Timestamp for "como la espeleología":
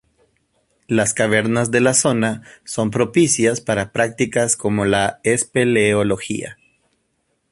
4.55-6.57